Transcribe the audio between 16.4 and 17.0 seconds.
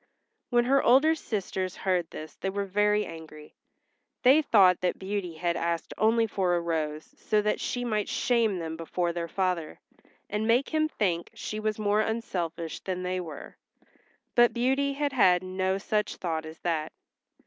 as that.